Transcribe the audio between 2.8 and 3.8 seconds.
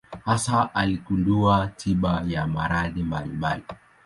mbalimbali.